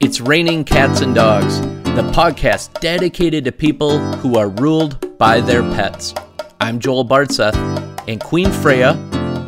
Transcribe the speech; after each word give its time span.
It's 0.00 0.20
Raining 0.20 0.62
Cats 0.62 1.00
and 1.00 1.12
Dogs, 1.12 1.60
the 1.60 2.08
podcast 2.14 2.78
dedicated 2.78 3.44
to 3.46 3.50
people 3.50 3.98
who 4.18 4.38
are 4.38 4.48
ruled 4.48 5.18
by 5.18 5.40
their 5.40 5.62
pets. 5.62 6.14
I'm 6.60 6.78
Joel 6.78 7.04
Bartseth, 7.04 7.56
and 8.06 8.20
Queen 8.20 8.48
Freya, 8.48 8.94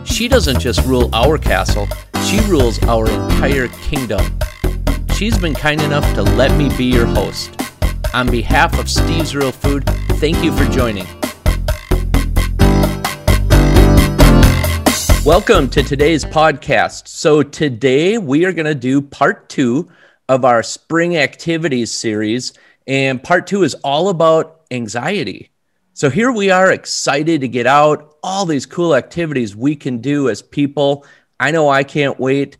she 0.05 0.27
doesn't 0.27 0.59
just 0.59 0.84
rule 0.86 1.09
our 1.14 1.39
castle, 1.39 1.86
she 2.25 2.41
rules 2.48 2.82
our 2.82 3.09
entire 3.09 3.68
kingdom. 3.68 4.41
She's 5.14 5.39
been 5.39 5.55
kind 5.55 5.80
enough 5.82 6.14
to 6.14 6.23
let 6.23 6.59
me 6.59 6.69
be 6.77 6.87
your 6.87 7.07
host. 7.07 7.55
On 8.12 8.29
behalf 8.29 8.77
of 8.77 8.91
Steve's 8.91 9.37
Real 9.37 9.53
Food, 9.53 9.87
thank 10.19 10.43
you 10.43 10.51
for 10.57 10.64
joining. 10.64 11.07
Welcome 15.25 15.71
to 15.71 15.85
today's 15.85 16.25
podcast. 16.25 17.07
So, 17.07 17.45
today 17.45 18.19
we 18.19 18.45
are 18.46 18.52
going 18.52 18.66
to 18.66 18.74
do 18.74 19.01
part 19.01 19.48
two 19.48 19.88
of 20.30 20.45
our 20.45 20.62
spring 20.62 21.16
activities 21.16 21.91
series. 21.91 22.52
And 22.87 23.21
part 23.21 23.48
two 23.48 23.65
is 23.65 23.75
all 23.83 24.11
about 24.11 24.61
anxiety. 24.71 25.51
So 25.93 26.09
here 26.09 26.30
we 26.30 26.51
are 26.51 26.71
excited 26.71 27.41
to 27.41 27.48
get 27.48 27.66
out, 27.66 28.15
all 28.23 28.47
these 28.47 28.65
cool 28.65 28.95
activities 28.95 29.57
we 29.57 29.74
can 29.74 29.98
do 29.98 30.29
as 30.29 30.41
people. 30.41 31.05
I 31.41 31.51
know 31.51 31.69
I 31.69 31.83
can't 31.83 32.21
wait, 32.21 32.59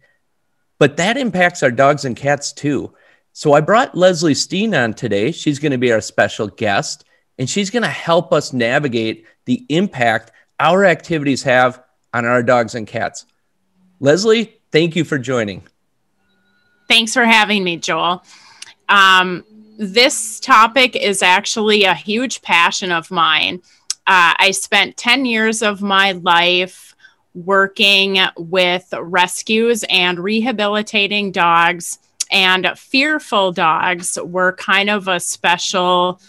but 0.80 0.97
that 0.97 1.16
impacts 1.16 1.62
our 1.62 1.70
dogs 1.70 2.05
and 2.05 2.16
cats 2.16 2.52
too. 2.52 2.92
So 3.34 3.52
I 3.52 3.61
brought 3.61 3.97
Leslie 3.97 4.34
Steen 4.34 4.75
on 4.75 4.92
today. 4.92 5.30
She's 5.30 5.61
going 5.61 5.70
to 5.70 5.78
be 5.78 5.92
our 5.92 6.00
special 6.00 6.48
guest, 6.48 7.05
and 7.39 7.48
she's 7.48 7.70
going 7.70 7.84
to 7.84 7.89
help 7.89 8.33
us 8.33 8.52
navigate 8.52 9.27
the 9.45 9.64
impact 9.69 10.33
our 10.59 10.84
activities 10.84 11.45
have 11.45 11.80
on 12.12 12.25
our 12.25 12.42
dogs 12.42 12.75
and 12.75 12.84
cats. 12.84 13.27
Leslie, 14.00 14.61
thank 14.73 14.97
you 14.97 15.05
for 15.05 15.19
joining. 15.19 15.62
Thanks 16.90 17.14
for 17.14 17.24
having 17.24 17.62
me, 17.62 17.77
Joel. 17.77 18.24
Um, 18.88 19.44
this 19.78 20.41
topic 20.41 20.97
is 20.97 21.22
actually 21.22 21.84
a 21.84 21.94
huge 21.94 22.42
passion 22.42 22.91
of 22.91 23.12
mine. 23.12 23.62
Uh, 24.08 24.34
I 24.36 24.50
spent 24.50 24.97
10 24.97 25.24
years 25.24 25.62
of 25.62 25.82
my 25.82 26.10
life 26.10 26.97
working 27.32 28.19
with 28.36 28.92
rescues 29.00 29.84
and 29.88 30.19
rehabilitating 30.19 31.30
dogs, 31.30 32.00
and 32.32 32.69
fearful 32.77 33.52
dogs 33.52 34.19
were 34.25 34.54
kind 34.54 34.91
of 34.91 35.06
a 35.06 35.20
special 35.20 36.20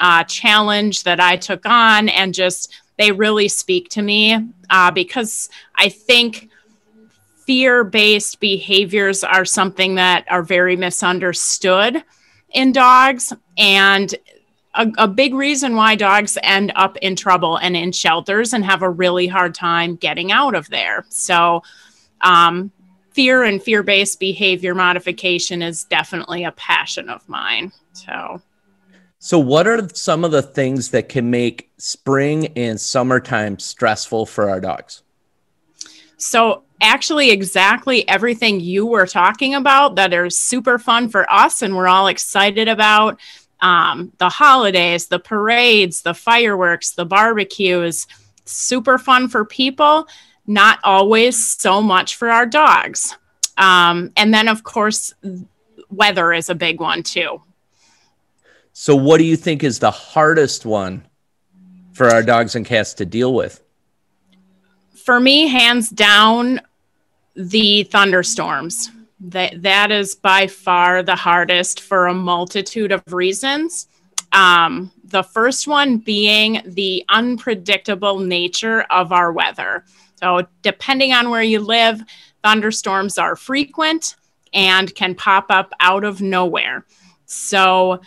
uh, 0.00 0.22
challenge 0.24 1.04
that 1.04 1.18
I 1.18 1.38
took 1.38 1.64
on, 1.64 2.10
and 2.10 2.34
just 2.34 2.74
they 2.98 3.10
really 3.10 3.48
speak 3.48 3.88
to 3.88 4.02
me 4.02 4.50
uh, 4.68 4.90
because 4.90 5.48
I 5.76 5.88
think 5.88 6.49
fear 7.50 7.82
based 7.82 8.38
behaviors 8.38 9.24
are 9.24 9.44
something 9.44 9.96
that 9.96 10.24
are 10.30 10.44
very 10.44 10.76
misunderstood 10.76 12.00
in 12.50 12.70
dogs. 12.70 13.32
And 13.58 14.14
a, 14.76 14.86
a, 14.98 15.08
big 15.08 15.34
reason 15.34 15.74
why 15.74 15.96
dogs 15.96 16.38
end 16.44 16.70
up 16.76 16.96
in 16.98 17.16
trouble 17.16 17.56
and 17.56 17.76
in 17.76 17.90
shelters 17.90 18.52
and 18.52 18.64
have 18.64 18.82
a 18.82 18.88
really 18.88 19.26
hard 19.26 19.56
time 19.56 19.96
getting 19.96 20.30
out 20.30 20.54
of 20.54 20.70
there. 20.70 21.04
So, 21.08 21.64
um, 22.20 22.70
fear 23.14 23.42
and 23.42 23.60
fear 23.60 23.82
based 23.82 24.20
behavior 24.20 24.72
modification 24.72 25.60
is 25.60 25.82
definitely 25.82 26.44
a 26.44 26.52
passion 26.52 27.08
of 27.08 27.28
mine. 27.28 27.72
So, 27.94 28.40
so, 29.18 29.40
what 29.40 29.66
are 29.66 29.88
some 29.92 30.22
of 30.22 30.30
the 30.30 30.42
things 30.42 30.92
that 30.92 31.08
can 31.08 31.30
make 31.30 31.72
spring 31.78 32.46
and 32.56 32.80
summertime 32.80 33.58
stressful 33.58 34.26
for 34.26 34.48
our 34.48 34.60
dogs? 34.60 35.02
So, 36.20 36.64
actually 36.82 37.30
exactly 37.30 38.08
everything 38.08 38.58
you 38.60 38.86
were 38.86 39.06
talking 39.06 39.54
about 39.54 39.96
that 39.96 40.14
are 40.14 40.30
super 40.30 40.78
fun 40.78 41.08
for 41.08 41.30
us 41.30 41.60
and 41.60 41.76
we're 41.76 41.88
all 41.88 42.06
excited 42.06 42.68
about 42.68 43.20
um, 43.60 44.12
the 44.18 44.28
holidays, 44.28 45.06
the 45.06 45.18
parades, 45.18 46.02
the 46.02 46.14
fireworks, 46.14 46.92
the 46.92 47.04
barbecues, 47.04 48.06
super 48.44 48.98
fun 48.98 49.28
for 49.28 49.44
people, 49.44 50.08
not 50.46 50.78
always 50.82 51.42
so 51.44 51.82
much 51.82 52.16
for 52.16 52.30
our 52.30 52.46
dogs. 52.46 53.16
Um, 53.58 54.10
and 54.16 54.32
then, 54.32 54.48
of 54.48 54.62
course, 54.62 55.12
weather 55.90 56.32
is 56.32 56.48
a 56.48 56.54
big 56.54 56.80
one 56.80 57.02
too. 57.02 57.42
So, 58.72 58.96
what 58.96 59.18
do 59.18 59.24
you 59.24 59.36
think 59.36 59.62
is 59.62 59.78
the 59.78 59.90
hardest 59.90 60.64
one 60.64 61.06
for 61.92 62.08
our 62.08 62.22
dogs 62.22 62.54
and 62.54 62.64
cats 62.64 62.94
to 62.94 63.04
deal 63.04 63.34
with? 63.34 63.62
For 65.04 65.20
me, 65.20 65.48
hands 65.48 65.90
down, 65.90 66.60
the 67.34 67.84
thunderstorms. 67.84 68.90
That 69.22 69.62
that 69.62 69.90
is 69.90 70.14
by 70.14 70.46
far 70.46 71.02
the 71.02 71.16
hardest 71.16 71.80
for 71.80 72.06
a 72.06 72.14
multitude 72.14 72.90
of 72.90 73.02
reasons. 73.12 73.86
Um, 74.32 74.90
the 75.04 75.22
first 75.22 75.66
one 75.66 75.98
being 75.98 76.62
the 76.64 77.04
unpredictable 77.08 78.18
nature 78.18 78.82
of 78.90 79.12
our 79.12 79.32
weather. 79.32 79.84
So, 80.16 80.46
depending 80.62 81.12
on 81.12 81.30
where 81.30 81.42
you 81.42 81.60
live, 81.60 82.02
thunderstorms 82.42 83.18
are 83.18 83.36
frequent 83.36 84.16
and 84.54 84.94
can 84.94 85.14
pop 85.14 85.46
up 85.50 85.72
out 85.80 86.04
of 86.04 86.20
nowhere. 86.20 86.86
So, 87.26 88.00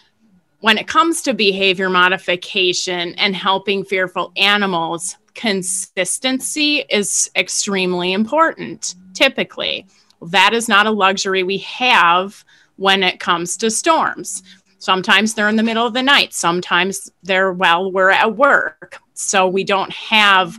when 0.61 0.77
it 0.77 0.87
comes 0.87 1.21
to 1.23 1.33
behavior 1.33 1.89
modification 1.89 3.13
and 3.15 3.35
helping 3.35 3.83
fearful 3.83 4.31
animals, 4.37 5.17
consistency 5.35 6.83
is 6.89 7.29
extremely 7.35 8.13
important 8.13 8.95
typically. 9.13 9.85
That 10.21 10.53
is 10.53 10.67
not 10.67 10.87
a 10.87 10.91
luxury 10.91 11.43
we 11.43 11.59
have 11.59 12.43
when 12.77 13.03
it 13.03 13.19
comes 13.19 13.57
to 13.57 13.69
storms. 13.69 14.43
Sometimes 14.79 15.33
they're 15.33 15.49
in 15.49 15.55
the 15.55 15.63
middle 15.63 15.85
of 15.85 15.93
the 15.93 16.03
night, 16.03 16.33
sometimes 16.33 17.11
they're 17.23 17.53
while 17.53 17.91
we're 17.91 18.09
at 18.09 18.35
work. 18.35 18.99
So 19.13 19.47
we 19.47 19.63
don't 19.63 19.91
have 19.91 20.57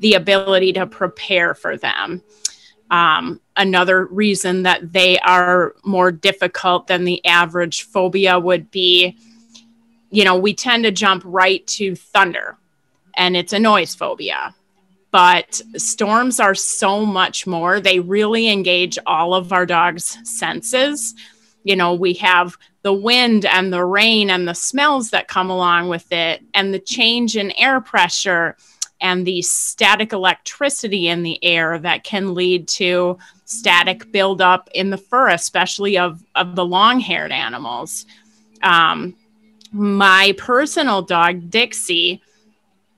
the 0.00 0.14
ability 0.14 0.72
to 0.74 0.86
prepare 0.86 1.54
for 1.54 1.76
them. 1.76 2.22
Um, 2.90 3.40
another 3.56 4.06
reason 4.06 4.62
that 4.64 4.92
they 4.92 5.18
are 5.20 5.74
more 5.84 6.10
difficult 6.10 6.86
than 6.86 7.04
the 7.04 7.24
average 7.24 7.82
phobia 7.82 8.38
would 8.38 8.70
be 8.70 9.16
you 10.14 10.24
know, 10.24 10.36
we 10.36 10.54
tend 10.54 10.84
to 10.84 10.92
jump 10.92 11.24
right 11.26 11.66
to 11.66 11.96
thunder, 11.96 12.56
and 13.16 13.36
it's 13.36 13.52
a 13.52 13.58
noise 13.58 13.94
phobia 13.94 14.54
but 15.14 15.62
storms 15.76 16.40
are 16.40 16.56
so 16.56 17.06
much 17.06 17.46
more. 17.46 17.78
They 17.78 18.00
really 18.00 18.48
engage 18.48 18.98
all 19.06 19.32
of 19.32 19.52
our 19.52 19.64
dog's 19.64 20.18
senses. 20.28 21.14
You 21.62 21.76
know, 21.76 21.94
we 21.94 22.14
have 22.14 22.56
the 22.82 22.92
wind 22.92 23.46
and 23.46 23.72
the 23.72 23.84
rain 23.84 24.28
and 24.28 24.48
the 24.48 24.56
smells 24.56 25.10
that 25.10 25.28
come 25.28 25.50
along 25.50 25.88
with 25.88 26.10
it, 26.10 26.42
and 26.52 26.74
the 26.74 26.80
change 26.80 27.36
in 27.36 27.52
air 27.52 27.80
pressure 27.80 28.56
and 29.00 29.24
the 29.24 29.40
static 29.42 30.12
electricity 30.12 31.06
in 31.06 31.22
the 31.22 31.38
air 31.44 31.78
that 31.78 32.02
can 32.02 32.34
lead 32.34 32.66
to 32.66 33.16
static 33.44 34.10
buildup 34.10 34.68
in 34.74 34.90
the 34.90 34.98
fur, 34.98 35.28
especially 35.28 35.96
of, 35.96 36.24
of 36.34 36.56
the 36.56 36.66
long 36.66 36.98
haired 36.98 37.30
animals. 37.30 38.04
Um, 38.64 39.14
my 39.70 40.34
personal 40.36 41.02
dog, 41.02 41.50
Dixie, 41.50 42.20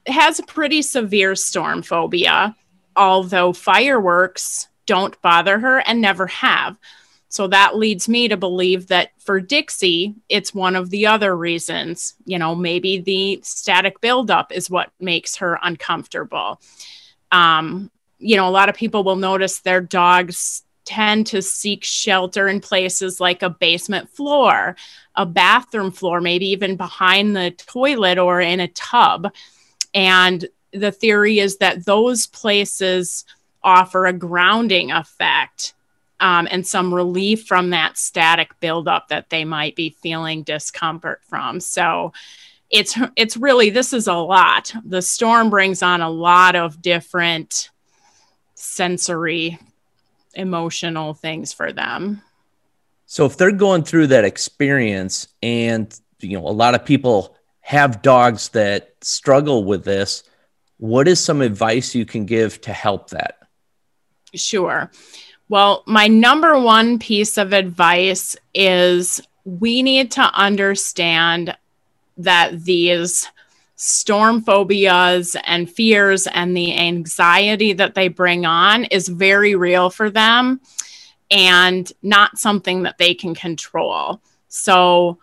has 0.07 0.39
a 0.39 0.45
pretty 0.45 0.83
severe 0.83 1.35
storm 1.35 1.83
phobia, 1.83 2.57
although 2.95 3.53
fireworks 3.53 4.69
don't 4.87 5.21
bother 5.23 5.59
her 5.59 5.79
and 5.81 6.01
never 6.01 6.27
have. 6.27 6.79
So 7.29 7.49
that 7.49 7.77
leads 7.77 8.09
me 8.09 8.29
to 8.29 8.37
believe 8.37 8.87
that 8.87 9.11
for 9.19 9.41
Dixie, 9.41 10.15
it's 10.29 10.55
one 10.55 10.77
of 10.77 10.91
the 10.91 11.07
other 11.07 11.37
reasons. 11.37 12.15
You 12.25 12.39
know, 12.39 12.55
maybe 12.55 12.99
the 12.99 13.41
static 13.43 14.01
buildup 14.01 14.53
is 14.53 14.71
what 14.71 14.91
makes 15.01 15.37
her 15.37 15.59
uncomfortable. 15.63 16.61
Um, 17.33 17.91
you 18.19 18.37
know, 18.37 18.49
a 18.49 18.51
lot 18.51 18.69
of 18.69 18.77
people 18.77 19.05
will 19.05 19.17
notice 19.17 19.59
their 19.59 19.81
dogs 19.81 20.63
tend 20.87 21.27
to 21.27 21.43
seek 21.43 21.85
shelter 21.85 22.49
in 22.49 22.61
places 22.61 23.21
like 23.21 23.43
a 23.43 23.51
basement 23.51 24.09
floor, 24.09 24.77
a 25.17 25.27
bathroom 25.27 25.91
floor, 25.91 26.21
maybe 26.21 26.47
even 26.47 26.77
behind 26.77 27.37
the 27.37 27.51
toilet 27.51 28.19
or 28.19 28.41
in 28.41 28.61
a 28.61 28.69
tub. 28.69 29.33
And 29.97 30.47
the 30.73 30.93
theory 30.93 31.39
is 31.39 31.57
that 31.57 31.87
those 31.87 32.27
places 32.27 33.25
offer 33.65 34.07
a 34.07 34.13
grounding 34.13 34.93
effect 34.93 35.73
um, 36.21 36.47
and 36.51 36.67
some 36.67 36.95
relief 36.95 37.47
from 37.47 37.71
that 37.71 37.97
static 37.97 38.51
buildup 38.61 39.09
that 39.09 39.31
they 39.31 39.45
might 39.45 39.75
be 39.75 39.91
feeling 39.91 40.43
discomfort 40.43 41.23
from. 41.25 41.61
So 41.61 42.13
it's 42.71 42.99
it's 43.17 43.37
really 43.37 43.71
this 43.71 43.93
is 43.93 44.07
a 44.07 44.15
lot. 44.15 44.73
The 44.85 45.03
storm 45.03 45.51
brings 45.51 45.83
on 45.83 46.03
a 46.03 46.11
lot 46.11 46.57
of 46.57 46.83
different 46.83 47.71
sensory 48.55 49.59
emotional 50.35 51.15
things 51.15 51.53
for 51.53 51.73
them. 51.73 52.23
So 53.07 53.25
if 53.25 53.37
they're 53.39 53.53
going 53.53 53.85
through 53.85 54.09
that 54.09 54.25
experience 54.25 55.29
and 55.43 55.99
you 56.21 56.39
know 56.39 56.47
a 56.47 56.51
lot 56.51 56.75
of 56.75 56.85
people 56.85 57.37
have 57.67 58.01
dogs 58.01 58.51
that 58.51 58.95
struggle 59.01 59.65
with 59.65 59.83
this, 59.83 60.23
what 60.77 61.09
is 61.09 61.19
some 61.19 61.41
advice 61.41 61.97
you 61.97 62.07
can 62.07 62.25
give 62.25 62.61
to 62.61 62.73
help 62.73 63.11
that? 63.11 63.41
Sure. 64.37 64.89
Well, 65.49 65.83
my 65.85 66.07
number 66.07 66.61
one 66.61 67.01
piece 67.01 67.37
of 67.37 67.53
advice 67.53 68.37
is 68.55 69.21
we 69.45 69.83
need 69.83 70.13
to 70.13 70.23
understand 70.23 71.57
that 72.19 72.63
these 72.63 73.29
storm 73.75 74.43
phobias 74.43 75.37
and 75.43 75.69
fears 75.69 76.29
and 76.29 76.57
the 76.57 76.73
anxiety 76.79 77.73
that 77.73 77.97
they 77.97 78.07
bring 78.07 78.47
on 78.47 78.85
is 78.85 79.09
very 79.09 79.57
real 79.57 79.91
for 79.91 80.09
them 80.09 80.61
and 81.33 81.93
not 82.01 82.39
something 82.39 82.85
that 82.85 82.99
they 82.99 83.13
can 83.13 83.35
control. 83.35 84.21
So 84.47 85.19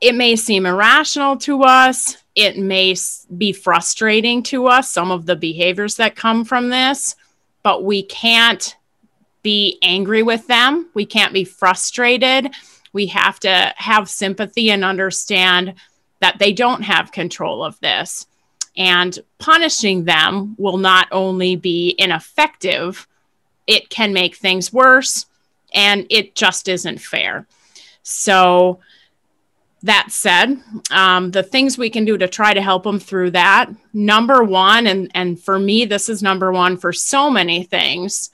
it 0.00 0.14
may 0.14 0.36
seem 0.36 0.66
irrational 0.66 1.36
to 1.38 1.62
us. 1.62 2.16
It 2.34 2.56
may 2.56 2.96
be 3.36 3.52
frustrating 3.52 4.42
to 4.44 4.66
us, 4.66 4.90
some 4.90 5.10
of 5.10 5.26
the 5.26 5.36
behaviors 5.36 5.96
that 5.96 6.16
come 6.16 6.44
from 6.44 6.70
this, 6.70 7.16
but 7.62 7.84
we 7.84 8.02
can't 8.02 8.76
be 9.42 9.78
angry 9.82 10.22
with 10.22 10.46
them. 10.46 10.88
We 10.94 11.06
can't 11.06 11.34
be 11.34 11.44
frustrated. 11.44 12.50
We 12.92 13.06
have 13.06 13.40
to 13.40 13.74
have 13.76 14.08
sympathy 14.08 14.70
and 14.70 14.84
understand 14.84 15.74
that 16.20 16.38
they 16.38 16.52
don't 16.52 16.82
have 16.82 17.12
control 17.12 17.64
of 17.64 17.78
this. 17.80 18.26
And 18.76 19.18
punishing 19.38 20.04
them 20.04 20.54
will 20.58 20.76
not 20.78 21.08
only 21.10 21.56
be 21.56 21.94
ineffective, 21.98 23.06
it 23.66 23.90
can 23.90 24.12
make 24.12 24.36
things 24.36 24.72
worse 24.72 25.26
and 25.74 26.06
it 26.10 26.34
just 26.34 26.68
isn't 26.68 26.98
fair. 26.98 27.46
So, 28.02 28.80
that 29.82 30.08
said, 30.10 30.60
um, 30.90 31.30
the 31.30 31.42
things 31.42 31.78
we 31.78 31.90
can 31.90 32.04
do 32.04 32.18
to 32.18 32.28
try 32.28 32.52
to 32.52 32.60
help 32.60 32.82
them 32.82 32.98
through 32.98 33.30
that 33.30 33.70
number 33.92 34.44
one, 34.44 34.86
and, 34.86 35.10
and 35.14 35.40
for 35.40 35.58
me, 35.58 35.84
this 35.84 36.08
is 36.08 36.22
number 36.22 36.52
one 36.52 36.76
for 36.76 36.92
so 36.92 37.30
many 37.30 37.62
things. 37.62 38.30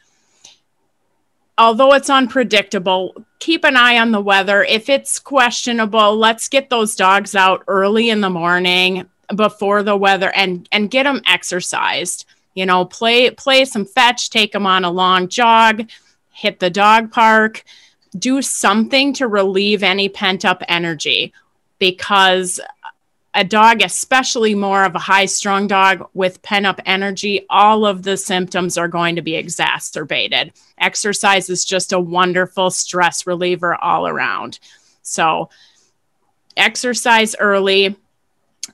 Although 1.59 1.95
it's 1.95 2.11
unpredictable, 2.11 3.15
keep 3.39 3.65
an 3.65 3.77
eye 3.77 3.99
on 3.99 4.11
the 4.11 4.21
weather. 4.21 4.63
If 4.65 4.89
it's 4.89 5.19
questionable, 5.19 6.17
let's 6.17 6.49
get 6.49 6.69
those 6.69 6.97
dogs 6.97 7.35
out 7.35 7.65
early 7.67 8.11
in 8.11 8.21
the 8.21 8.29
morning 8.29 9.07
before 9.35 9.83
the 9.83 9.97
weather 9.97 10.31
and 10.33 10.69
and 10.71 10.91
get 10.91 11.05
them 11.05 11.23
exercised. 11.27 12.27
You 12.55 12.67
know, 12.67 12.85
play 12.85 13.31
play 13.31 13.65
some 13.65 13.87
fetch, 13.87 14.31
take 14.31 14.53
them 14.53 14.67
on 14.67 14.85
a 14.85 14.91
long 14.91 15.29
jog, 15.29 15.89
hit 16.31 16.61
the 16.61 16.71
dog 16.71 17.11
park, 17.11 17.65
do 18.19 18.43
something 18.43 19.13
to 19.15 19.29
relieve 19.29 19.83
any 19.83 20.09
pent 20.09 20.45
up 20.45 20.63
energy 20.69 21.33
because 21.79 22.61
a 23.37 23.45
dog, 23.45 23.83
especially 23.83 24.55
more 24.55 24.85
of 24.85 24.95
a 24.95 25.01
high 25.01 25.27
strung 25.27 25.67
dog 25.67 26.09
with 26.15 26.41
pent 26.41 26.65
up 26.65 26.81
energy, 26.87 27.45
all 27.51 27.85
of 27.85 28.03
the 28.03 28.17
symptoms 28.17 28.79
are 28.79 28.89
going 28.89 29.15
to 29.17 29.23
be 29.23 29.37
exacerbated. 29.37 30.55
Exercise 30.79 31.51
is 31.51 31.65
just 31.65 31.93
a 31.93 32.01
wonderful 32.01 32.71
stress 32.71 33.27
reliever 33.27 33.75
all 33.75 34.09
around. 34.09 34.59
So, 35.03 35.51
exercise 36.57 37.37
early, 37.39 37.95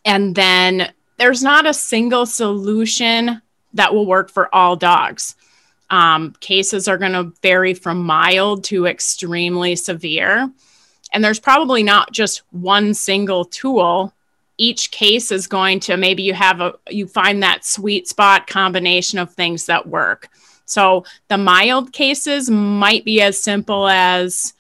and 0.05 0.35
then 0.35 0.93
there's 1.19 1.43
not 1.43 1.67
a 1.67 1.75
single 1.75 2.25
solution 2.25 3.43
that 3.75 3.93
will 3.93 4.07
work 4.07 4.31
for 4.31 4.55
all 4.55 4.77
dogs. 4.77 5.35
Um, 5.91 6.35
cases 6.41 6.89
are 6.89 6.97
going 6.97 7.13
to 7.13 7.33
vary 7.43 7.75
from 7.75 8.03
mild 8.03 8.65
to 8.65 8.87
extremely 8.87 9.77
severe. 9.77 10.51
And 11.13 11.23
there's 11.23 11.41
probably 11.41 11.83
not 11.83 12.13
just 12.13 12.43
one 12.51 12.95
single 12.95 13.45
tool. 13.45 14.15
Each 14.57 14.91
case 14.91 15.31
is 15.31 15.47
going 15.47 15.81
to 15.81 15.99
maybe 15.99 16.23
you 16.23 16.33
have 16.33 16.63
a, 16.63 16.75
you 16.89 17.07
find 17.07 17.43
that 17.43 17.67
sweet 17.67 18.09
spot 18.09 18.47
combination 18.47 19.19
of 19.19 19.35
things 19.35 19.67
that 19.67 19.87
work. 19.87 20.31
So 20.65 21.05
the 21.29 21.37
mild 21.37 21.93
cases 21.93 22.49
might 22.49 23.05
be 23.05 23.21
as 23.21 23.43
simple 23.43 23.87
as 23.89 24.55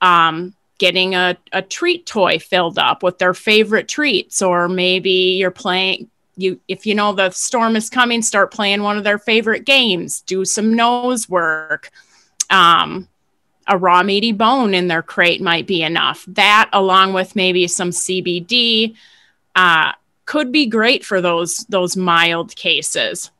um, 0.00 0.54
getting 0.78 1.16
a, 1.16 1.36
a 1.52 1.62
treat 1.62 2.06
toy 2.06 2.38
filled 2.38 2.78
up 2.78 3.02
with 3.02 3.18
their 3.18 3.34
favorite 3.34 3.88
treats, 3.88 4.42
or 4.42 4.68
maybe 4.68 5.36
you're 5.38 5.50
playing, 5.50 6.10
you 6.36 6.60
if 6.68 6.86
you 6.86 6.94
know 6.94 7.12
the 7.12 7.30
storm 7.30 7.76
is 7.76 7.90
coming 7.90 8.22
start 8.22 8.52
playing 8.52 8.82
one 8.82 8.96
of 8.96 9.04
their 9.04 9.18
favorite 9.18 9.64
games. 9.64 10.20
Do 10.22 10.44
some 10.44 10.74
nose 10.74 11.28
work. 11.28 11.90
Um, 12.50 13.08
a 13.68 13.78
raw 13.78 14.02
meaty 14.02 14.32
bone 14.32 14.74
in 14.74 14.88
their 14.88 15.02
crate 15.02 15.40
might 15.40 15.66
be 15.66 15.82
enough. 15.82 16.24
That 16.28 16.68
along 16.72 17.12
with 17.12 17.36
maybe 17.36 17.66
some 17.68 17.90
cbd 17.90 18.94
uh, 19.54 19.92
could 20.24 20.50
be 20.52 20.66
great 20.66 21.04
for 21.04 21.20
those 21.20 21.58
those 21.68 21.96
mild 21.96 22.54
cases. 22.56 23.30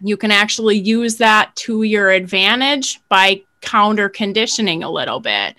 You 0.00 0.16
can 0.16 0.30
actually 0.30 0.78
use 0.78 1.16
that 1.16 1.56
to 1.56 1.82
your 1.82 2.10
advantage 2.10 3.00
by 3.08 3.42
counter 3.62 4.08
conditioning 4.08 4.82
a 4.82 4.90
little 4.90 5.20
bit. 5.20 5.56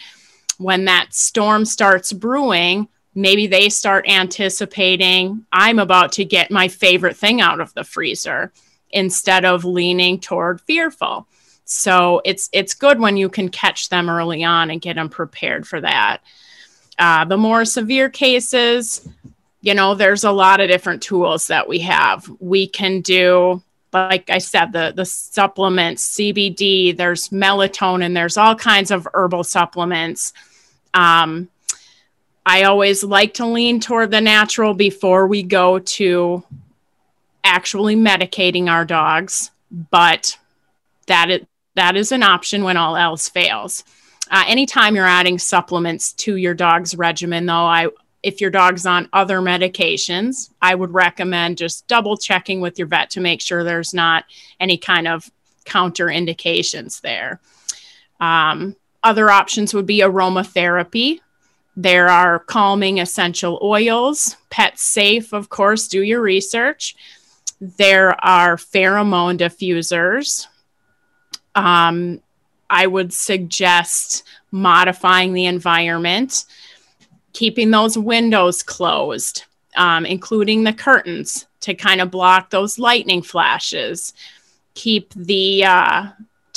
When 0.59 0.85
that 0.85 1.13
storm 1.13 1.65
starts 1.65 2.13
brewing 2.13 2.87
maybe 3.17 3.47
they 3.47 3.67
start 3.67 4.07
anticipating 4.07 5.43
I'm 5.51 5.79
about 5.79 6.11
to 6.13 6.23
get 6.23 6.51
my 6.51 6.67
favorite 6.67 7.17
thing 7.17 7.41
out 7.41 7.59
of 7.59 7.73
the 7.73 7.83
freezer 7.83 8.53
instead 8.91 9.43
of 9.43 9.65
leaning 9.65 10.19
toward 10.19 10.61
fearful. 10.61 11.27
So 11.65 12.21
it's 12.23 12.47
it's 12.53 12.75
good 12.75 12.99
when 12.99 13.17
you 13.17 13.27
can 13.27 13.49
catch 13.49 13.89
them 13.89 14.07
early 14.07 14.43
on 14.43 14.69
and 14.69 14.79
get 14.79 14.95
them 14.95 15.09
prepared 15.09 15.67
for 15.67 15.81
that. 15.81 16.19
Uh, 16.99 17.25
the 17.25 17.37
more 17.37 17.65
severe 17.65 18.09
cases, 18.09 19.07
you 19.61 19.73
know, 19.73 19.95
there's 19.95 20.23
a 20.23 20.31
lot 20.31 20.61
of 20.61 20.69
different 20.69 21.01
tools 21.01 21.47
that 21.47 21.67
we 21.67 21.79
have. 21.79 22.31
We 22.39 22.67
can 22.67 23.01
do, 23.01 23.63
like 23.91 24.29
I 24.29 24.37
said, 24.37 24.71
the 24.71 24.93
the 24.95 25.05
supplements, 25.05 26.15
CBD. 26.15 26.95
There's 26.95 27.29
melatonin. 27.29 28.13
There's 28.13 28.37
all 28.37 28.55
kinds 28.55 28.91
of 28.91 29.07
herbal 29.13 29.43
supplements. 29.43 30.33
Um, 30.93 31.49
I 32.49 32.63
always 32.63 33.03
like 33.03 33.33
to 33.35 33.45
lean 33.45 33.81
toward 33.81 34.09
the 34.09 34.21
natural 34.21 34.73
before 34.73 35.27
we 35.27 35.44
go 35.44 35.79
to 35.79 36.45
actually 37.44 37.97
medicating 37.97 38.69
our 38.69 38.85
dogs, 38.85 39.51
but 39.69 40.38
that 41.07 41.29
is, 41.29 41.41
that 41.75 41.97
is 41.97 42.13
an 42.13 42.23
option 42.23 42.63
when 42.63 42.77
all 42.77 42.95
else 42.95 43.27
fails. 43.27 43.83
Uh, 44.31 44.45
anytime 44.47 44.95
you're 44.95 45.05
adding 45.05 45.38
supplements 45.38 46.13
to 46.13 46.38
your 46.38 46.53
dog's 46.53 46.95
regimen, 46.95 47.45
though, 47.45 47.53
I 47.53 47.89
if 48.23 48.39
your 48.39 48.49
dog's 48.49 48.85
on 48.85 49.09
other 49.11 49.39
medications, 49.39 50.49
I 50.61 50.73
would 50.73 50.94
recommend 50.94 51.57
just 51.57 51.85
double 51.88 52.15
checking 52.15 52.61
with 52.61 52.79
your 52.79 52.88
vet 52.88 53.09
to 53.11 53.19
make 53.19 53.41
sure 53.41 53.65
there's 53.65 53.94
not 53.94 54.23
any 54.57 54.77
kind 54.77 55.09
of 55.09 55.29
counter 55.65 56.09
indications 56.09 57.01
there. 57.01 57.41
Um, 58.21 58.77
other 59.04 59.30
options 59.30 59.73
would 59.73 59.85
be 59.85 59.99
aromatherapy, 59.99 61.19
there 61.79 62.09
are 62.09 62.39
calming 62.39 62.99
essential 62.99 63.59
oils, 63.61 64.35
pet 64.49 64.79
safe, 64.79 65.31
of 65.31 65.49
course, 65.49 65.87
do 65.87 66.01
your 66.01 66.21
research. 66.21 66.95
There 67.61 68.13
are 68.25 68.57
pheromone 68.57 69.37
diffusers. 69.37 70.47
Um, 71.53 72.19
I 72.67 72.87
would 72.87 73.13
suggest 73.13 74.23
modifying 74.51 75.33
the 75.33 75.45
environment, 75.45 76.45
keeping 77.33 77.69
those 77.69 77.95
windows 77.95 78.63
closed, 78.63 79.43
um, 79.75 80.03
including 80.03 80.63
the 80.63 80.73
curtains 80.73 81.45
to 81.61 81.75
kind 81.75 82.01
of 82.01 82.09
block 82.09 82.49
those 82.49 82.79
lightning 82.79 83.21
flashes. 83.21 84.13
Keep 84.73 85.13
the 85.13 85.63
uh, 85.63 86.07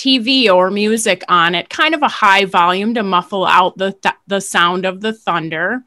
TV 0.00 0.48
or 0.48 0.70
music 0.70 1.22
on 1.28 1.54
at 1.54 1.68
kind 1.68 1.94
of 1.94 2.02
a 2.02 2.08
high 2.08 2.46
volume 2.46 2.94
to 2.94 3.02
muffle 3.02 3.44
out 3.44 3.76
the, 3.76 3.92
th- 3.92 4.14
the 4.26 4.40
sound 4.40 4.86
of 4.86 5.02
the 5.02 5.12
thunder. 5.12 5.84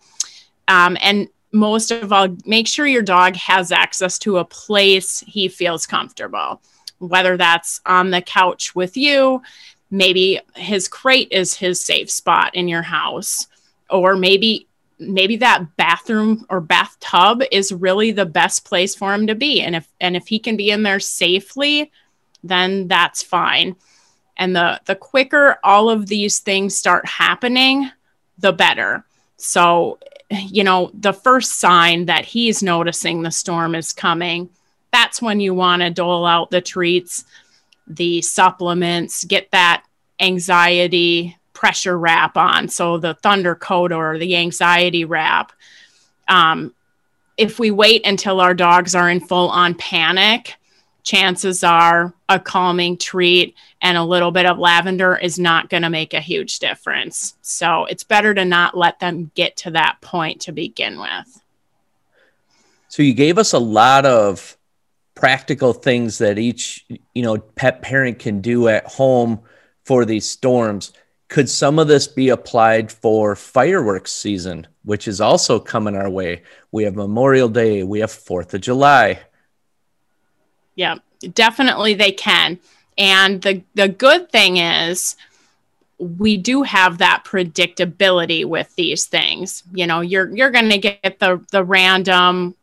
Um, 0.68 0.98
and 1.02 1.28
most 1.52 1.92
of 1.92 2.14
all, 2.14 2.28
make 2.46 2.68
sure 2.68 2.86
your 2.86 3.02
dog 3.02 3.36
has 3.36 3.72
access 3.72 4.20
to 4.20 4.38
a 4.38 4.46
place 4.46 5.24
he 5.26 5.48
feels 5.48 5.88
comfortable, 5.88 6.62
whether 7.00 7.38
that's 7.38 7.82
on 7.88 8.12
the 8.12 8.22
couch 8.22 8.76
with 8.76 8.96
you, 8.96 9.42
maybe 9.90 10.40
his 10.56 10.88
crate 10.88 11.30
is 11.32 11.56
his 11.56 11.84
safe 11.84 12.12
spot 12.12 12.54
in 12.54 12.68
your 12.68 12.84
house, 12.84 13.48
or 13.90 14.16
maybe 14.16 14.68
maybe 15.00 15.38
that 15.38 15.76
bathroom 15.76 16.46
or 16.50 16.62
bathtub 16.62 17.42
is 17.52 17.74
really 17.74 18.12
the 18.12 18.26
best 18.26 18.64
place 18.64 18.96
for 18.96 19.14
him 19.14 19.26
to 19.28 19.36
be. 19.36 19.60
And 19.62 19.76
if 19.76 19.88
and 20.00 20.16
if 20.16 20.28
he 20.28 20.38
can 20.38 20.56
be 20.56 20.70
in 20.70 20.84
there 20.84 21.00
safely 21.00 21.92
then 22.44 22.88
that's 22.88 23.24
fine 23.24 23.76
and 24.38 24.56
the 24.56 24.80
the 24.86 24.96
quicker 24.96 25.58
all 25.64 25.90
of 25.90 26.08
these 26.08 26.40
things 26.40 26.76
start 26.76 27.06
happening 27.06 27.90
the 28.38 28.54
better. 28.54 29.06
So 29.38 30.00
you 30.30 30.64
know 30.64 30.92
the 30.94 31.14
first 31.14 31.60
sign 31.60 32.06
that 32.06 32.26
he's 32.26 32.64
noticing 32.64 33.22
the 33.22 33.32
storm 33.32 33.76
is 33.76 33.94
coming 33.94 34.50
that's 34.92 35.22
when 35.22 35.40
you 35.40 35.54
want 35.54 35.82
to 35.82 35.90
dole 35.90 36.26
out 36.26 36.50
the 36.50 36.62
treats 36.62 37.26
the 37.88 38.22
supplements 38.22 39.26
get 39.26 39.52
that 39.52 39.84
anxiety 40.20 41.38
pressure 41.54 41.98
wrap 41.98 42.38
on. 42.38 42.68
So 42.68 42.98
the 42.98 43.14
thunder 43.16 43.56
coat 43.56 43.92
or 43.92 44.18
the 44.18 44.36
anxiety 44.36 45.06
wrap. 45.06 45.52
Um, 46.28 46.74
if 47.38 47.60
we 47.60 47.72
wait 47.72 48.06
until 48.06 48.42
our 48.42 48.54
dogs 48.54 48.96
are 48.96 49.10
in 49.10 49.20
full 49.20 49.50
on 49.50 49.76
panic 49.76 50.56
chances 51.04 51.64
are 51.64 52.14
a 52.30 52.40
calming 52.40 52.98
treat 52.98 53.56
and 53.82 53.98
a 53.98 54.04
little 54.04 54.32
bit 54.32 54.46
of 54.46 54.58
lavender 54.58 55.16
is 55.16 55.38
not 55.38 55.70
going 55.70 55.84
to 55.84 55.90
make 55.90 56.14
a 56.14 56.22
huge 56.22 56.60
difference. 56.60 57.36
So 57.42 57.86
it's 57.86 58.04
better 58.04 58.34
to 58.34 58.46
not 58.46 58.76
let 58.76 59.00
them 59.00 59.30
get 59.36 59.58
to 59.58 59.72
that 59.72 59.98
point 60.02 60.42
to 60.42 60.52
begin 60.54 61.00
with. 61.00 61.42
So 62.88 63.04
you 63.04 63.14
gave 63.14 63.38
us 63.38 63.54
a 63.54 63.60
lot 63.60 64.06
of 64.06 64.58
practical 65.16 65.74
things 65.74 66.20
that 66.20 66.40
each, 66.40 66.86
you 67.14 67.22
know, 67.22 67.38
pet 67.38 67.82
parent 67.82 68.20
can 68.20 68.42
do 68.42 68.68
at 68.70 68.88
home 68.88 69.42
for 69.84 70.06
these 70.06 70.30
storms. 70.30 70.94
Could 71.28 71.50
some 71.50 71.80
of 71.80 71.88
this 71.88 72.08
be 72.08 72.30
applied 72.30 72.92
for 72.92 73.36
fireworks 73.36 74.14
season, 74.14 74.68
which 74.86 75.08
is 75.08 75.20
also 75.20 75.60
coming 75.60 75.96
our 75.96 76.10
way? 76.10 76.44
We 76.72 76.84
have 76.84 76.96
Memorial 76.96 77.50
Day, 77.50 77.84
we 77.84 78.00
have 78.00 78.12
4th 78.12 78.54
of 78.54 78.62
July 78.62 79.20
yeah, 80.76 80.96
definitely 81.34 81.94
they 81.94 82.12
can. 82.12 82.60
And 82.98 83.42
the 83.42 83.64
the 83.74 83.90
good 83.90 84.32
thing 84.32 84.58
is 84.58 85.16
we 85.98 86.38
do 86.38 86.64
have 86.64 86.98
that 86.98 87.24
predictability 87.26 88.46
with 88.46 88.74
these 88.76 89.06
things. 89.06 89.64
You 89.74 89.88
know, 89.88 90.02
you're 90.02 90.36
you're 90.36 90.52
going 90.52 90.70
to 90.70 90.78
get 90.78 91.20
the 91.20 91.44
the 91.52 91.64
random 91.64 92.56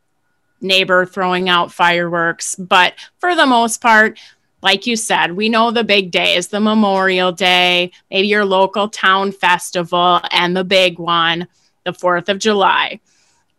neighbor 0.61 1.07
throwing 1.07 1.49
out 1.49 1.73
fireworks, 1.73 2.55
but 2.55 2.95
for 3.19 3.35
the 3.35 3.47
most 3.47 3.81
part, 3.81 4.19
like 4.63 4.87
you 4.87 4.95
said, 4.95 5.33
we 5.33 5.49
know 5.49 5.71
the 5.71 5.85
big 5.85 6.11
days, 6.11 6.49
the 6.49 6.61
Memorial 6.61 7.33
Day, 7.33 7.93
maybe 8.11 8.29
your 8.29 8.45
local 8.45 8.89
town 8.89 9.33
festival, 9.33 10.21
and 10.31 10.55
the 10.55 10.65
big 10.65 10.99
one, 10.99 11.49
the 11.85 11.93
4th 11.93 12.29
of 12.29 12.39
July. 12.39 13.01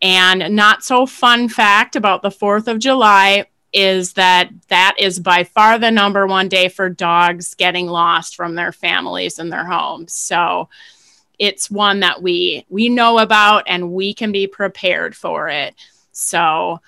And 0.00 0.54
not 0.54 0.84
so 0.84 1.06
fun 1.06 1.48
fact 1.48 1.96
about 1.96 2.22
the 2.22 2.30
4th 2.30 2.68
of 2.68 2.78
July 2.78 3.46
is 3.72 4.12
that 4.14 4.50
that 4.68 4.94
is 4.98 5.18
by 5.18 5.44
far 5.44 5.78
the 5.78 5.90
number 5.90 6.26
one 6.26 6.48
day 6.48 6.68
for 6.68 6.88
dogs 6.88 7.54
getting 7.54 7.86
lost 7.86 8.36
from 8.36 8.54
their 8.54 8.72
families 8.72 9.38
and 9.38 9.50
their 9.50 9.64
homes. 9.64 10.12
So 10.12 10.68
it's 11.38 11.70
one 11.70 12.00
that 12.00 12.22
we 12.22 12.66
we 12.68 12.88
know 12.88 13.18
about 13.18 13.64
and 13.66 13.92
we 13.92 14.14
can 14.14 14.30
be 14.32 14.46
prepared 14.46 15.16
for 15.16 15.48
it. 15.48 15.74
So 16.12 16.80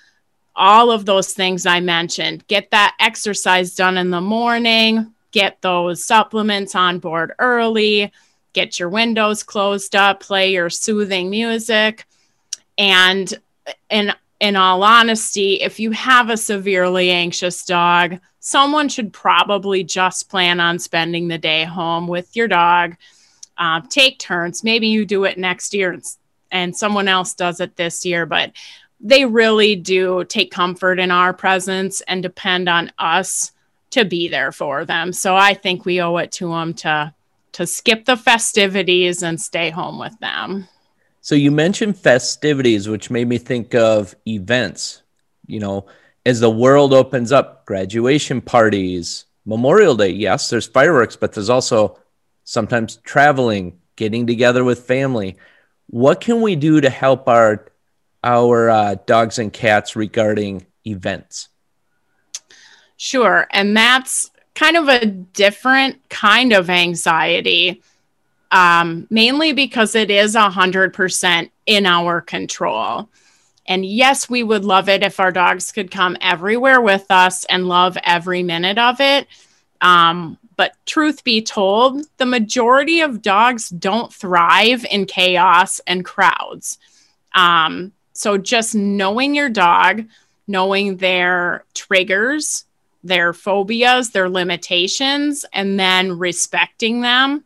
all 0.55 0.91
of 0.91 1.05
those 1.05 1.33
things 1.33 1.67
I 1.67 1.81
mentioned, 1.81 2.47
get 2.47 2.71
that 2.71 2.95
exercise 3.01 3.75
done 3.75 3.97
in 3.97 4.11
the 4.11 4.21
morning, 4.21 5.13
get 5.33 5.61
those 5.63 6.05
supplements 6.05 6.75
on 6.75 6.99
board 7.01 7.33
early, 7.39 8.13
get 8.53 8.79
your 8.79 8.89
windows 8.89 9.43
closed 9.43 9.97
up, 9.97 10.21
play 10.21 10.53
your 10.53 10.71
soothing 10.71 11.31
music 11.31 12.07
and 12.79 13.35
and 13.91 14.15
in 14.45 14.57
all 14.57 14.83
honesty, 14.83 15.55
if 15.63 15.81
you 15.81 15.91
have 15.93 16.29
a 16.29 16.37
severely 16.37 17.11
anxious 17.11 17.65
dog, 17.65 18.19
someone 18.41 18.91
should 18.91 19.11
probably 19.11 19.83
just 19.83 20.29
plan 20.29 20.61
on 20.61 20.79
spending 20.79 21.29
the 21.29 21.39
day 21.39 21.65
home 21.65 22.07
with 22.07 22.37
your 22.37 22.47
dog. 22.47 22.95
Uh, 23.57 23.81
take 23.89 24.19
turns. 24.19 24.63
Maybe 24.63 24.89
you 24.89 25.07
do 25.07 25.25
it 25.25 25.39
next 25.39 25.73
year 25.73 25.99
and 26.51 26.77
someone 26.77 27.09
else 27.09 27.33
does 27.33 27.59
it 27.59 27.77
this 27.77 28.05
year, 28.05 28.27
but 28.27 28.53
they 29.01 29.25
really 29.25 29.77
do 29.77 30.25
take 30.25 30.51
comfort 30.51 30.99
in 30.99 31.11
our 31.11 31.33
presence 31.33 32.03
and 32.03 32.23
depend 32.23 32.69
on 32.69 32.93
us 32.99 33.51
to 33.93 34.05
be 34.05 34.29
there 34.29 34.53
for 34.53 34.85
them. 34.85 35.15
So 35.15 35.35
I 35.35 35.55
think 35.55 35.87
we 35.87 36.03
owe 36.03 36.19
it 36.19 36.33
to 36.33 36.49
them 36.49 36.75
to 36.75 37.15
to 37.53 37.67
skip 37.67 38.05
the 38.05 38.17
festivities 38.17 39.23
and 39.23 39.41
stay 39.41 39.71
home 39.71 39.99
with 39.99 40.19
them. 40.19 40.69
So 41.25 41.35
you 41.35 41.51
mentioned 41.51 41.97
festivities, 41.99 42.87
which 42.87 43.09
made 43.09 43.27
me 43.27 43.39
think 43.39 43.75
of 43.75 44.15
events. 44.29 45.01
You 45.47 45.59
know, 45.59 45.87
as 46.27 46.39
the 46.39 46.51
world 46.51 46.93
opens 46.93 47.33
up, 47.33 47.65
graduation 47.65 48.43
parties, 48.43 49.25
Memorial 49.47 49.97
Day, 49.97 50.11
yes, 50.11 50.51
there's 50.51 50.67
fireworks, 50.67 51.17
but 51.17 51.33
there's 51.33 51.49
also 51.49 51.99
sometimes 52.45 52.97
traveling, 52.97 53.79
getting 53.97 54.27
together 54.27 54.65
with 54.65 54.87
family. 54.87 55.39
What 55.87 56.21
can 56.21 56.43
we 56.43 56.57
do 56.57 56.83
to 56.83 56.91
help 56.91 57.27
our 57.27 57.73
our 58.23 58.69
uh, 58.69 58.97
dogs 59.07 59.39
and 59.39 59.51
cats 59.51 59.97
regarding 59.97 60.67
events? 60.87 61.49
Sure, 62.99 63.47
and 63.51 63.75
that's 63.75 64.31
kind 64.55 64.77
of 64.77 64.89
a 64.89 65.07
different 65.07 66.07
kind 66.11 66.53
of 66.53 66.69
anxiety 66.69 67.81
um, 68.55 69.09
mainly 69.11 69.53
because 69.53 69.97
it 69.97 70.13
is 70.13 70.37
100% 70.37 71.51
in 71.67 71.87
our 71.87 72.21
control. 72.21 73.09
And 73.67 73.85
yes, 73.85 74.31
we 74.31 74.45
would 74.45 74.65
love 74.65 74.89
it 74.89 75.03
if 75.03 75.19
our 75.19 75.33
dogs 75.33 75.73
could 75.73 75.91
come 75.91 76.17
everywhere 76.21 76.81
with 76.81 77.11
us 77.11 77.45
and 77.47 77.67
love 77.67 77.99
every 78.05 78.45
minute 78.45 78.79
of 78.79 79.01
it. 79.01 79.27
Um, 79.81 80.39
but 80.57 80.77
truth 80.87 81.25
be 81.25 81.43
told, 81.43 82.07
the 82.19 82.27
majority 82.27 83.01
of 83.01 83.23
dogs 83.23 83.71
don't 83.71 84.15
thrive 84.15 84.87
in 84.89 85.07
chaos 85.07 85.81
and 85.89 86.05
crowds. 86.05 86.79
Um, 87.35 87.93
so 88.13 88.39
just 88.39 88.77
knowing 88.77 89.35
your 89.35 89.51
dog, 89.51 90.05
knowing 90.47 90.99
their 90.99 91.65
triggers, 91.75 92.67
their 93.03 93.33
phobias, 93.33 94.11
their 94.11 94.31
limitations, 94.31 95.45
and 95.53 95.81
then 95.81 96.17
respecting 96.17 97.01
them 97.01 97.43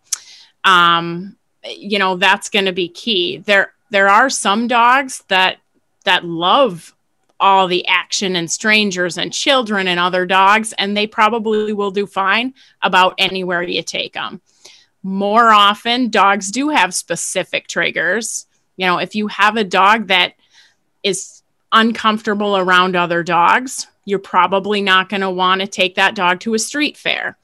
um, 0.68 1.36
you 1.64 1.98
know 1.98 2.16
that's 2.16 2.50
going 2.50 2.66
to 2.66 2.72
be 2.72 2.88
key. 2.88 3.38
There 3.38 3.72
there 3.90 4.08
are 4.08 4.30
some 4.30 4.68
dogs 4.68 5.24
that 5.28 5.58
that 6.04 6.24
love 6.24 6.94
all 7.40 7.68
the 7.68 7.86
action 7.86 8.34
and 8.36 8.50
strangers 8.50 9.16
and 9.16 9.32
children 9.32 9.86
and 9.86 10.00
other 10.00 10.26
dogs 10.26 10.74
and 10.76 10.96
they 10.96 11.06
probably 11.06 11.72
will 11.72 11.92
do 11.92 12.04
fine 12.04 12.52
about 12.82 13.14
anywhere 13.16 13.62
you 13.62 13.80
take 13.80 14.14
them 14.14 14.40
more 15.04 15.52
often 15.52 16.10
dogs 16.10 16.50
do 16.50 16.70
have 16.70 16.92
specific 16.92 17.68
triggers. 17.68 18.46
You 18.76 18.86
know 18.86 18.98
if 18.98 19.14
you 19.14 19.28
have 19.28 19.56
a 19.56 19.62
dog 19.62 20.08
that 20.08 20.34
is 21.04 21.42
uncomfortable 21.70 22.56
around 22.56 22.96
other 22.96 23.22
dogs 23.22 23.86
you're 24.04 24.18
probably 24.18 24.80
not 24.80 25.08
going 25.08 25.20
to 25.20 25.30
want 25.30 25.60
to 25.60 25.66
take 25.66 25.94
that 25.94 26.14
dog 26.14 26.40
to 26.40 26.54
a 26.54 26.58
street 26.58 26.96
fair 26.96 27.36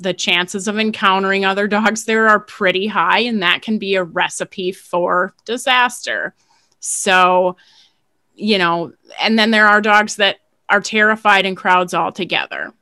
the 0.00 0.14
chances 0.14 0.66
of 0.66 0.78
encountering 0.78 1.44
other 1.44 1.68
dogs 1.68 2.04
there 2.04 2.28
are 2.28 2.40
pretty 2.40 2.86
high, 2.86 3.20
and 3.20 3.42
that 3.42 3.62
can 3.62 3.78
be 3.78 3.94
a 3.94 4.02
recipe 4.02 4.72
for 4.72 5.34
disaster. 5.44 6.34
So, 6.80 7.56
you 8.34 8.58
know, 8.58 8.92
and 9.20 9.38
then 9.38 9.50
there 9.50 9.68
are 9.68 9.80
dogs 9.80 10.16
that 10.16 10.38
are 10.68 10.80
terrified 10.80 11.44
in 11.44 11.54
crowds 11.54 11.92
altogether. 11.92 12.72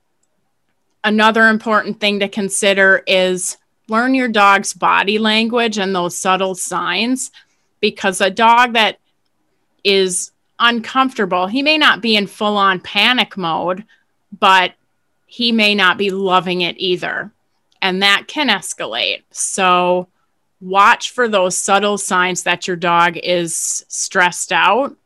Another 1.02 1.48
important 1.48 2.00
thing 2.00 2.20
to 2.20 2.28
consider 2.28 3.02
is 3.06 3.56
learn 3.88 4.14
your 4.14 4.28
dog's 4.28 4.72
body 4.72 5.18
language 5.18 5.78
and 5.78 5.94
those 5.94 6.16
subtle 6.16 6.54
signs 6.54 7.30
because 7.80 8.20
a 8.20 8.30
dog 8.30 8.74
that 8.74 8.98
is 9.82 10.32
uncomfortable, 10.58 11.46
he 11.46 11.62
may 11.62 11.78
not 11.78 12.02
be 12.02 12.16
in 12.16 12.26
full 12.26 12.56
on 12.56 12.80
panic 12.80 13.36
mode, 13.36 13.84
but 14.38 14.72
he 15.30 15.52
may 15.52 15.74
not 15.74 15.98
be 15.98 16.10
loving 16.10 16.62
it 16.62 16.74
either. 16.78 17.30
And 17.82 18.02
that 18.02 18.24
can 18.26 18.48
escalate. 18.48 19.22
So 19.30 20.08
watch 20.60 21.10
for 21.10 21.28
those 21.28 21.56
subtle 21.56 21.98
signs 21.98 22.42
that 22.42 22.66
your 22.66 22.76
dog 22.76 23.16
is 23.18 23.84
stressed 23.88 24.52
out 24.52 24.96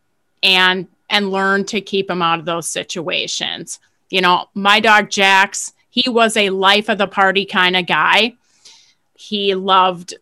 and 0.42 0.86
and 1.10 1.30
learn 1.30 1.64
to 1.66 1.80
keep 1.82 2.08
him 2.08 2.22
out 2.22 2.38
of 2.38 2.46
those 2.46 2.68
situations. 2.68 3.80
You 4.08 4.22
know, 4.22 4.46
my 4.54 4.80
dog 4.80 5.10
Jax, 5.10 5.74
he 5.90 6.08
was 6.08 6.36
a 6.36 6.50
life 6.50 6.88
of 6.88 6.96
the 6.96 7.06
party 7.06 7.44
kind 7.44 7.76
of 7.76 7.86
guy. 7.86 8.34
He 9.14 9.54
loved 9.54 10.14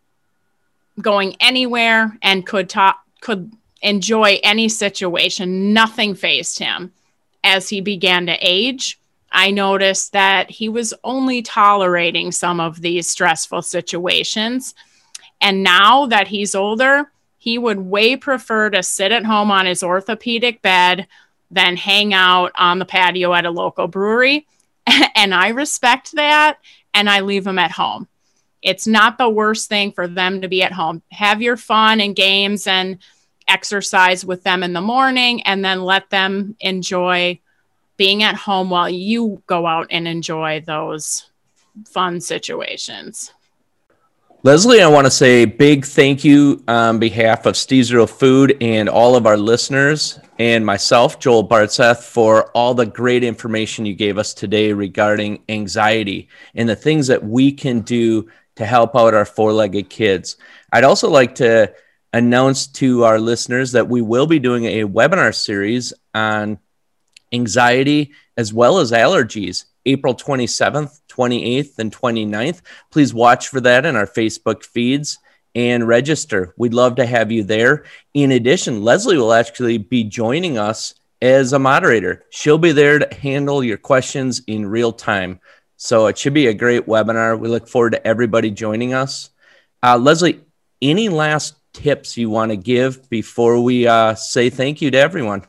going 0.99 1.37
anywhere 1.39 2.17
and 2.23 2.45
could 2.45 2.69
talk 2.69 3.05
could 3.21 3.51
enjoy 3.83 4.39
any 4.43 4.67
situation. 4.67 5.73
Nothing 5.73 6.15
fazed 6.15 6.57
him. 6.57 6.91
As 7.43 7.69
he 7.69 7.81
began 7.81 8.25
to 8.25 8.37
age, 8.41 8.99
I 9.31 9.51
noticed 9.51 10.13
that 10.13 10.49
he 10.49 10.67
was 10.67 10.93
only 11.03 11.41
tolerating 11.41 12.31
some 12.31 12.59
of 12.59 12.81
these 12.81 13.09
stressful 13.09 13.61
situations. 13.61 14.75
And 15.39 15.63
now 15.63 16.05
that 16.07 16.27
he's 16.27 16.53
older, 16.53 17.11
he 17.37 17.57
would 17.57 17.79
way 17.79 18.17
prefer 18.17 18.69
to 18.69 18.83
sit 18.83 19.11
at 19.11 19.25
home 19.25 19.49
on 19.49 19.65
his 19.65 19.83
orthopedic 19.83 20.61
bed 20.61 21.07
than 21.49 21.75
hang 21.75 22.13
out 22.13 22.51
on 22.55 22.79
the 22.79 22.85
patio 22.85 23.33
at 23.33 23.45
a 23.45 23.51
local 23.51 23.87
brewery. 23.87 24.47
and 25.15 25.33
I 25.33 25.49
respect 25.49 26.11
that 26.13 26.59
and 26.93 27.09
I 27.09 27.21
leave 27.21 27.47
him 27.47 27.57
at 27.59 27.71
home. 27.71 28.07
It's 28.61 28.85
not 28.85 29.17
the 29.17 29.29
worst 29.29 29.69
thing 29.69 29.91
for 29.91 30.07
them 30.07 30.41
to 30.41 30.47
be 30.47 30.61
at 30.61 30.71
home. 30.71 31.01
Have 31.11 31.41
your 31.41 31.57
fun 31.57 31.99
and 31.99 32.15
games 32.15 32.67
and 32.67 32.99
exercise 33.47 34.23
with 34.23 34.43
them 34.43 34.61
in 34.61 34.73
the 34.73 34.81
morning 34.81 35.41
and 35.43 35.65
then 35.65 35.81
let 35.81 36.09
them 36.09 36.55
enjoy 36.59 37.39
being 38.01 38.23
at 38.23 38.33
home 38.33 38.71
while 38.71 38.89
you 38.89 39.43
go 39.45 39.67
out 39.67 39.85
and 39.91 40.07
enjoy 40.07 40.59
those 40.65 41.29
fun 41.85 42.19
situations. 42.19 43.31
Leslie, 44.41 44.81
I 44.81 44.87
want 44.87 45.05
to 45.05 45.11
say 45.11 45.45
big 45.45 45.85
thank 45.85 46.23
you 46.23 46.63
on 46.67 46.97
behalf 46.97 47.45
of 47.45 47.55
Steve's 47.55 47.93
Real 47.93 48.07
Food 48.07 48.57
and 48.59 48.89
all 48.89 49.15
of 49.15 49.27
our 49.27 49.37
listeners 49.37 50.19
and 50.39 50.65
myself, 50.65 51.19
Joel 51.19 51.47
Bartseth, 51.47 52.01
for 52.01 52.49
all 52.57 52.73
the 52.73 52.87
great 52.87 53.23
information 53.23 53.85
you 53.85 53.93
gave 53.93 54.17
us 54.17 54.33
today 54.33 54.73
regarding 54.73 55.43
anxiety 55.47 56.27
and 56.55 56.67
the 56.67 56.75
things 56.75 57.05
that 57.05 57.23
we 57.23 57.51
can 57.51 57.81
do 57.81 58.31
to 58.55 58.65
help 58.65 58.95
out 58.95 59.13
our 59.13 59.25
four 59.25 59.53
legged 59.53 59.91
kids. 59.91 60.37
I'd 60.73 60.85
also 60.85 61.07
like 61.07 61.35
to 61.35 61.71
announce 62.13 62.65
to 62.65 63.03
our 63.03 63.19
listeners 63.19 63.73
that 63.73 63.89
we 63.89 64.01
will 64.01 64.25
be 64.25 64.39
doing 64.39 64.65
a 64.65 64.87
webinar 64.87 65.35
series 65.35 65.93
on 66.15 66.57
anxiety 67.31 68.11
as 68.37 68.53
well 68.53 68.79
as 68.79 68.91
allergies 68.91 69.65
April 69.85 70.13
27th, 70.13 71.01
28th, 71.09 71.79
and 71.79 71.91
29th. 71.91 72.61
Please 72.91 73.13
watch 73.13 73.47
for 73.47 73.61
that 73.61 73.85
in 73.85 73.95
our 73.95 74.05
Facebook 74.05 74.63
feeds 74.63 75.17
and 75.55 75.87
register. 75.87 76.53
We'd 76.57 76.73
love 76.73 76.95
to 76.95 77.05
have 77.05 77.31
you 77.31 77.43
there. 77.43 77.85
In 78.13 78.31
addition, 78.31 78.83
Leslie 78.83 79.17
will 79.17 79.33
actually 79.33 79.77
be 79.77 80.03
joining 80.03 80.57
us 80.57 80.95
as 81.21 81.53
a 81.53 81.59
moderator. 81.59 82.25
She'll 82.29 82.57
be 82.57 82.71
there 82.71 82.99
to 82.99 83.15
handle 83.15 83.63
your 83.63 83.77
questions 83.77 84.41
in 84.47 84.65
real 84.65 84.91
time. 84.91 85.39
So 85.77 86.07
it 86.07 86.17
should 86.17 86.33
be 86.33 86.47
a 86.47 86.53
great 86.53 86.85
webinar. 86.85 87.37
We 87.39 87.49
look 87.49 87.67
forward 87.67 87.93
to 87.93 88.07
everybody 88.07 88.51
joining 88.51 88.93
us. 88.93 89.31
Uh, 89.83 89.97
Leslie, 89.97 90.41
any 90.81 91.09
last 91.09 91.55
tips 91.73 92.17
you 92.17 92.29
want 92.29 92.51
to 92.51 92.57
give 92.57 93.09
before 93.09 93.61
we 93.61 93.87
uh, 93.87 94.13
say 94.15 94.49
thank 94.49 94.81
you 94.81 94.91
to 94.91 94.97
everyone? 94.97 95.43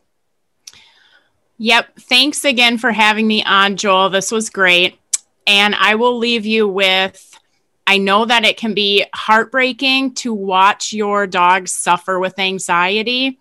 Yep. 1.63 1.97
Thanks 1.97 2.43
again 2.43 2.77
for 2.77 2.91
having 2.91 3.25
me 3.25 3.41
on, 3.45 3.77
Joel. 3.77 4.09
This 4.09 4.33
was 4.33 4.49
great. 4.49 4.99
And 5.47 5.73
I 5.73 5.95
will 5.95 6.17
leave 6.17 6.45
you 6.45 6.67
with 6.67 7.39
I 7.87 7.99
know 7.99 8.25
that 8.25 8.43
it 8.43 8.57
can 8.57 8.73
be 8.73 9.05
heartbreaking 9.15 10.15
to 10.15 10.33
watch 10.33 10.91
your 10.91 11.25
dog 11.25 11.69
suffer 11.69 12.19
with 12.19 12.37
anxiety, 12.37 13.39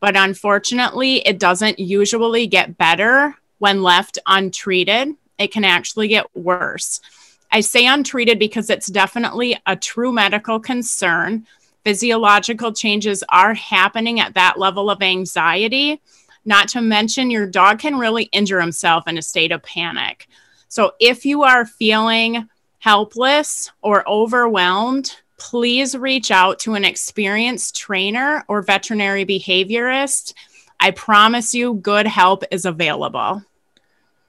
but 0.00 0.16
unfortunately, 0.16 1.16
it 1.26 1.38
doesn't 1.38 1.78
usually 1.78 2.46
get 2.46 2.78
better 2.78 3.36
when 3.58 3.82
left 3.82 4.18
untreated. 4.26 5.10
It 5.36 5.52
can 5.52 5.66
actually 5.66 6.08
get 6.08 6.34
worse. 6.34 7.02
I 7.50 7.60
say 7.60 7.86
untreated 7.86 8.38
because 8.38 8.70
it's 8.70 8.86
definitely 8.86 9.60
a 9.66 9.76
true 9.76 10.10
medical 10.10 10.58
concern. 10.58 11.46
Physiological 11.84 12.72
changes 12.72 13.22
are 13.28 13.52
happening 13.52 14.20
at 14.20 14.32
that 14.32 14.58
level 14.58 14.88
of 14.88 15.02
anxiety. 15.02 16.00
Not 16.44 16.68
to 16.68 16.80
mention, 16.80 17.30
your 17.30 17.46
dog 17.46 17.78
can 17.78 17.98
really 17.98 18.24
injure 18.24 18.60
himself 18.60 19.06
in 19.06 19.18
a 19.18 19.22
state 19.22 19.52
of 19.52 19.62
panic. 19.62 20.28
So, 20.68 20.92
if 20.98 21.24
you 21.24 21.42
are 21.42 21.66
feeling 21.66 22.48
helpless 22.78 23.70
or 23.80 24.08
overwhelmed, 24.08 25.16
please 25.38 25.96
reach 25.96 26.30
out 26.30 26.58
to 26.60 26.74
an 26.74 26.84
experienced 26.84 27.76
trainer 27.76 28.44
or 28.48 28.62
veterinary 28.62 29.24
behaviorist. 29.24 30.34
I 30.80 30.90
promise 30.90 31.54
you, 31.54 31.74
good 31.74 32.06
help 32.06 32.42
is 32.50 32.64
available. 32.64 33.42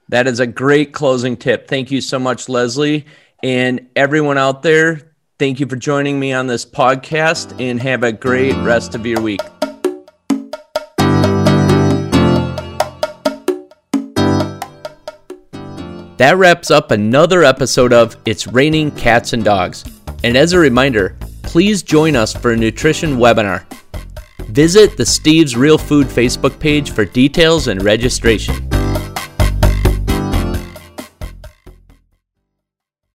That 0.10 0.28
is 0.28 0.40
a 0.40 0.48
great 0.48 0.94
closing 0.94 1.38
tip. 1.38 1.68
Thank 1.68 1.90
you 1.92 2.02
so 2.02 2.20
much, 2.20 2.50
Leslie. 2.50 3.06
And 3.42 3.90
everyone 3.96 4.38
out 4.38 4.62
there, 4.62 5.14
thank 5.40 5.60
you 5.60 5.66
for 5.66 5.76
joining 5.76 6.20
me 6.20 6.34
on 6.34 6.48
this 6.48 6.66
podcast 6.66 7.60
and 7.60 7.82
have 7.82 8.04
a 8.04 8.12
great 8.12 8.56
rest 8.58 8.96
of 8.96 9.06
your 9.06 9.22
week. 9.22 9.42
That 16.18 16.38
wraps 16.38 16.70
up 16.70 16.92
another 16.92 17.44
episode 17.44 17.92
of 17.92 18.16
It's 18.26 18.46
Raining 18.46 18.92
Cats 18.92 19.34
and 19.34 19.44
Dogs. 19.44 19.84
And 20.24 20.38
as 20.38 20.54
a 20.54 20.60
reminder, 20.60 21.18
please 21.42 21.82
join 21.82 22.16
us 22.16 22.34
for 22.34 22.52
a 22.52 22.58
nutrition 22.58 23.18
webinar. 23.18 23.66
Visit 24.50 24.96
the 24.96 25.06
Steve's 25.06 25.58
Real 25.58 25.80
Food 25.80 26.06
Facebook 26.06 26.60
page 26.60 26.92
for 26.92 27.04
details 27.04 27.68
and 27.68 27.82
registration. 27.84 28.73